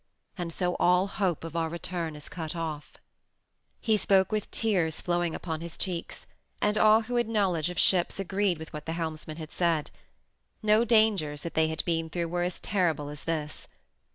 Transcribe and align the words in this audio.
And 0.35 0.51
so 0.51 0.75
all 0.79 1.05
hope 1.05 1.43
of 1.43 1.55
our 1.55 1.69
return 1.69 2.15
is 2.15 2.27
cut 2.27 2.55
off." 2.55 2.97
He 3.79 3.97
spoke 3.97 4.31
with 4.31 4.49
tears 4.49 4.99
flowing 4.99 5.35
upon 5.35 5.61
his 5.61 5.77
cheeks, 5.77 6.25
and 6.59 6.75
all 6.75 7.03
who 7.03 7.17
had 7.17 7.27
knowledge 7.29 7.69
of 7.69 7.77
ships 7.77 8.19
agreed 8.19 8.57
with 8.57 8.73
what 8.73 8.87
the 8.87 8.93
helmsman 8.93 9.37
had 9.37 9.51
said. 9.51 9.91
No 10.63 10.83
dangers 10.83 11.43
that 11.43 11.53
they 11.53 11.67
had 11.67 11.85
been 11.85 12.09
through 12.09 12.29
were 12.29 12.41
as 12.41 12.59
terrible 12.59 13.09
as 13.09 13.25
this. 13.25 13.67